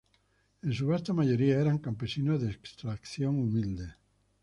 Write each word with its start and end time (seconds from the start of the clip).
En 0.63 0.73
su 0.73 0.87
vasta 0.87 1.13
mayoría 1.13 1.59
eran 1.61 1.77
campesinos 1.77 2.41
de 2.41 2.49
extracción 2.49 3.35
humilde. 3.37 3.93